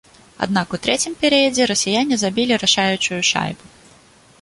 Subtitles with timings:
[0.45, 3.65] Аднак у трэцім перыядзе расіяне забілі рашаючую шайбу.